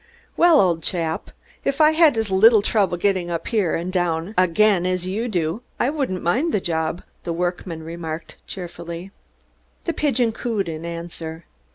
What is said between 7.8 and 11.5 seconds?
remarked cheerfully. The pigeon cooed an answer.